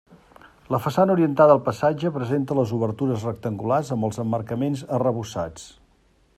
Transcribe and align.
La 0.75 0.77
façana 0.85 1.13
orientada 1.15 1.55
al 1.57 1.61
passatge 1.67 2.11
presenta 2.15 2.57
les 2.61 2.73
obertures 2.79 3.27
rectangulars 3.29 3.95
amb 3.97 4.09
els 4.09 4.21
emmarcaments 4.25 4.85
arrebossats. 4.99 5.73